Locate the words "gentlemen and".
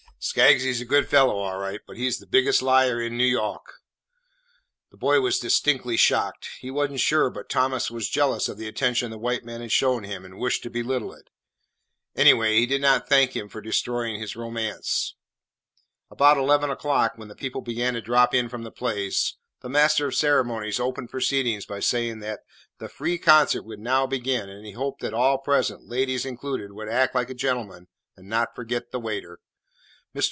27.37-28.29